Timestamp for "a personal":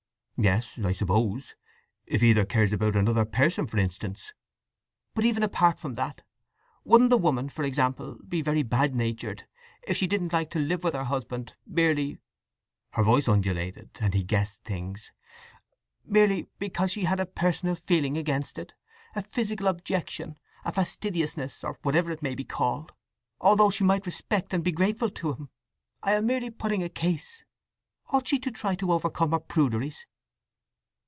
17.19-17.75